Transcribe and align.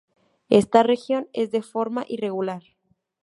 Esta 0.49 0.81
región 0.81 1.27
es 1.31 1.51
de 1.51 1.61
forma 1.61 2.05
irregular. 2.07 2.63